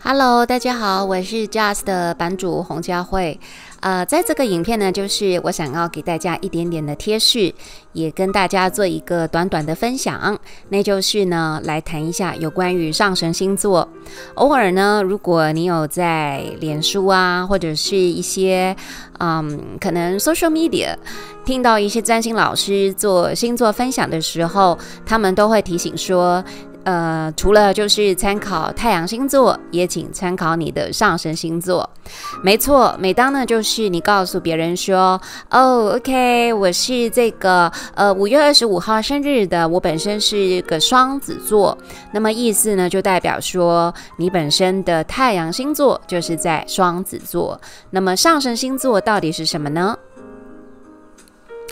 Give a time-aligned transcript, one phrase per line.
[0.00, 3.38] Hello，大家好，我是 Just 的版主洪佳慧。
[3.80, 7.52] 呃，在这个影片呢，就是我想要给大家一点点的贴士，
[7.92, 10.38] 也跟大家做一个短短的分享。
[10.70, 13.88] 那就是呢，来谈一下有关于上升星座。
[14.34, 18.74] 偶尔呢，如果你有在脸书啊，或者是一些
[19.18, 20.96] 嗯，可能 social media
[21.44, 26.42] 听到一些占星老师做星座分享的时候，他们都会提醒说。
[26.88, 31.86] 呃，除了就是参考太阳星座，也请参考你的上升星座。
[32.42, 35.20] 没错，每当呢，就是你告诉别人说，
[35.50, 41.76] 哦，OK，我是这个呃五月二十五号生日的，我本身是个双子座，
[42.10, 47.60] 那么意思呢，就代表说你本身的太阳星座就是在双子座，
[47.90, 49.94] 那么上升星座到底是什么呢？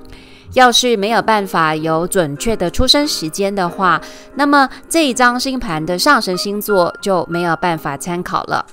[0.53, 4.01] 要是没有办法有准确的出生时间的话，
[4.35, 8.65] 那么这一张星盘的上升星座就没有办法参考了。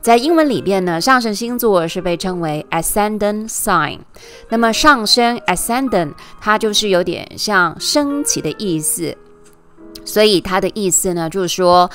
[0.00, 4.00] 在英文里边呢，上升星座是被称为 ascendant sign。
[4.48, 9.16] 那么上升 ascendant，它就是有点像升起的意思。
[10.04, 11.88] 所以它的意思呢，就是说，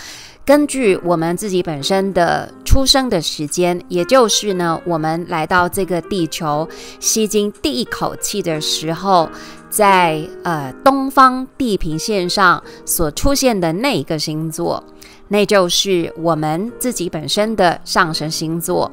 [0.48, 6.66] 根据我们自己本身的出生的时间，也就是呢，我们来到这个地球
[7.02, 9.30] 吸进第一口气的时候，
[9.70, 14.82] 在呃东方地平线上所出现的那一个星座。
[15.28, 18.90] 那就是我们自己本身的上升星座。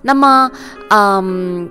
[0.00, 0.50] 那么，
[0.88, 1.68] 嗯，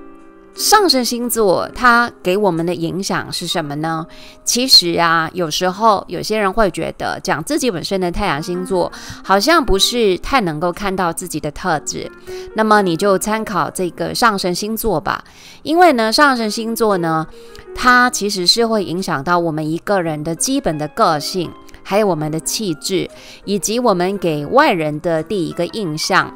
[0.55, 4.05] 上升星座它给我们的影响是什么呢？
[4.43, 8.91] 其实啊，有时候有些人会觉得讲自己本身的太阳星座
[9.23, 12.09] 好像不是太能够看到自己的特质。
[12.55, 15.23] 那么你就参考这个上升星座吧，
[15.63, 17.25] 因为呢，上升星座呢，
[17.75, 21.51] 它其实是会影响到我们一个人的基本的个性。
[21.85, 23.09] 还有我们的气质，
[23.43, 26.33] 以及我们给外人的第一个印象。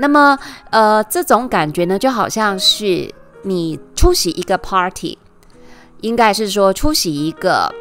[0.00, 0.36] 那么，
[0.70, 3.08] 呃，这种感觉呢，就好像是
[3.42, 5.18] 你出席一个 party，
[6.00, 7.72] 应该是说出席一个，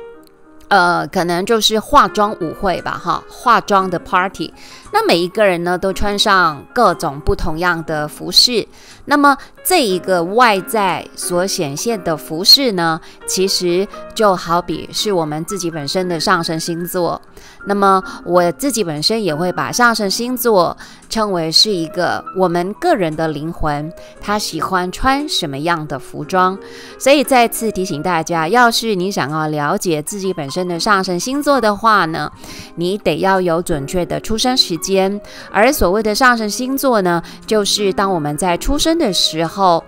[0.70, 4.54] 呃，可能就是化妆舞会吧，哈，化妆的 party。
[4.92, 8.68] 那每一个人呢，都穿上各种不同样的服饰。
[9.06, 9.38] 那么
[9.68, 13.86] 这一个外在所显现的服饰呢，其实
[14.16, 17.22] 就好比是我们自己本身的上升星座。
[17.66, 20.76] 那么我自己本身也会把上升星座
[21.10, 23.92] 称为是一个我们个人的灵魂，
[24.22, 26.58] 他喜欢穿什么样的服装。
[26.98, 32.32] 所以再次提醒大家，要是你想要了解自己本身的上升星座的话呢，
[32.76, 35.20] 你得要有准确的出生时间。
[35.52, 39.84] 而所谓的上升星座呢，就是当我们在出生的时候，后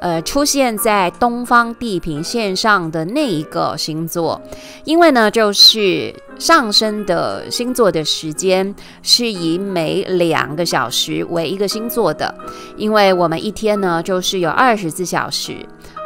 [0.00, 4.40] 呃，出现在东方地平线上的那一个星座，
[4.84, 12.34] 因为呢，就是上升的星座的时间是以每两个小时为一个星座的，
[12.78, 15.54] 因为我们一天呢就是有二十四小时，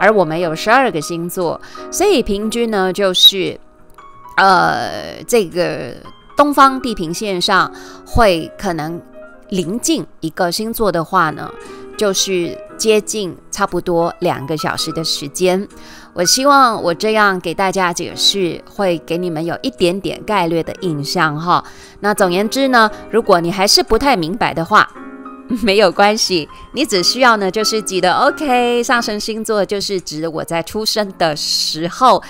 [0.01, 1.61] 而我们有十二个星座，
[1.93, 3.57] 所以平均呢就是，
[4.39, 5.95] 呃，这个
[6.37, 7.73] 东方地平线上
[8.05, 9.01] 会可能
[9.51, 11.49] 临近一个星座的话呢。
[11.97, 15.67] 就是接近差不多两个小时的时间，
[16.13, 21.65] 我希望我这样给大家解释，会给你们有一点点概略的印象哈。
[22.01, 24.89] 那总言之呢，如果你还是不太明白的话，
[25.63, 32.23] 没有关系，你只需要呢就是记得，OK，上升星座就是指我在出生的时候，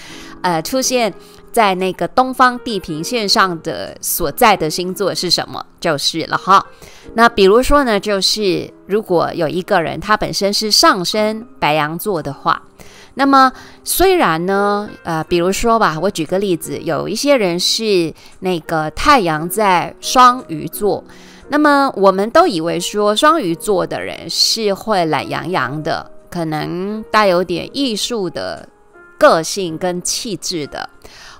[0.43, 1.15] 呃，出现
[1.55, 6.67] 在那个东方地平线上的所在的星座是什么，就是了哈。
[7.15, 12.61] 那比如说呢，就是如果有一个人他本身是上升白羊座的话，
[13.15, 13.53] 那么
[13.85, 21.05] 虽然呢，呃，比如说吧，我举个例子，有一些人是那个太阳在双鱼座，
[21.51, 28.69] 那么我们都以为说双鱼座的人是会懒洋洋的，可能带有点艺术的
[29.19, 30.89] 个性跟气质的。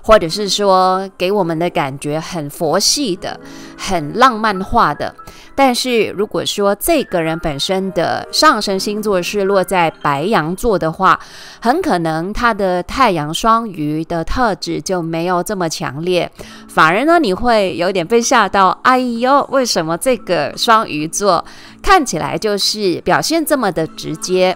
[0.01, 3.39] 或者是说给我们的感觉很佛系的、
[3.75, 5.15] 很浪漫化的。
[5.55, 11.19] 但是如果说这个人本身的上升星座是落在白羊座的话，
[11.59, 16.31] 很可能他的太阳双鱼的特质就没有这么强烈，
[16.67, 18.77] 反而呢，你会有点被吓到。
[18.83, 21.43] 哎呦，为什么这个双鱼座
[21.81, 24.55] 看起来就是表现这么的直接？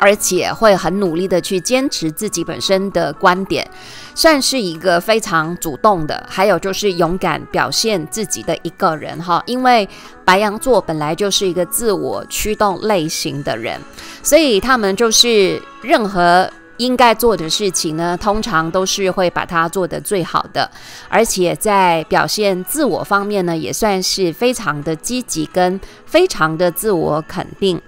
[0.00, 3.68] 而且会很努力的去坚持自己本身的观点，
[4.14, 9.42] 算是一个非常主动的，还有就是勇敢表现自己的一个人哈。
[9.44, 9.86] 因为
[10.24, 13.78] 白羊座本来就是一个自我驱动类型的人，
[14.22, 20.70] 所以他们就是任何应该做的事情呢，通常都是会把它做得最好的，
[21.10, 27.78] 而且在表现自我方面呢，也算是非常的积极跟非常的自我肯定。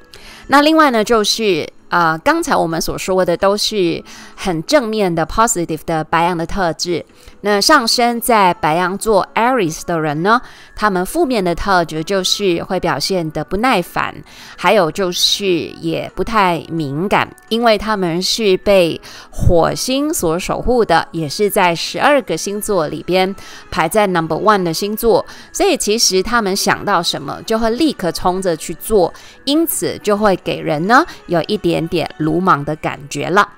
[0.48, 1.66] 那另外呢，就是。
[1.92, 4.02] 啊、刚才我们所说的都是
[4.34, 7.04] 很正面的 positive 的白羊的特质。
[7.42, 10.40] 那上升在白羊座 Aries 的人呢，
[10.74, 14.14] 他们负面的特质就是会表现的不耐烦，
[14.56, 18.98] 还有就是也不太敏感，因为他们是被
[19.30, 23.34] 火星所守护的，也是在十二个星座里边
[23.70, 29.12] 排在 number one 的星座，所以其实他们想到什么就会立刻冲着去做，
[29.44, 33.48] 因此就会给人呢有一点点鲁莽的感觉了。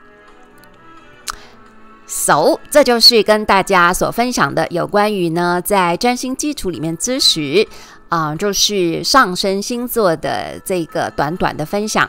[2.06, 7.66] So，这就是跟大家所分享的有关于呢，在占星基础里面知识
[8.10, 12.08] 啊、就是上升星座的这个短短的分享。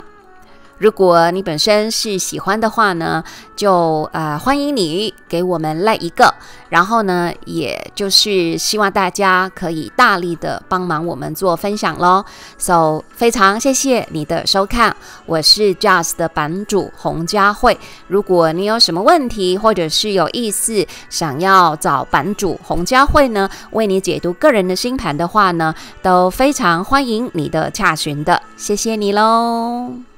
[0.77, 3.23] 如果你本身是喜欢的话呢，
[3.55, 6.33] 就呃欢迎你给我们来一个，
[6.69, 12.25] 然后呢，也就是希望大家可以大力的帮忙我们做分享喽。
[12.57, 14.95] So 非常谢谢你的收看，
[15.25, 17.79] 我是 Just 的版主洪佳慧。
[18.07, 28.41] 如果你有什么问题，或者是有意思想要找版主洪佳慧呢，为你解读个人的星盘的话呢，都非常欢迎你的洽询的。
[28.57, 30.14] 谢谢你喽。